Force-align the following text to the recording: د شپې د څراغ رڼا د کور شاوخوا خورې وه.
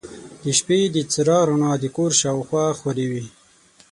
د 0.43 0.45
شپې 0.57 0.79
د 0.95 0.97
څراغ 1.11 1.43
رڼا 1.49 1.71
د 1.81 1.85
کور 1.95 2.11
شاوخوا 2.21 2.65
خورې 2.79 3.05
وه. 3.11 3.23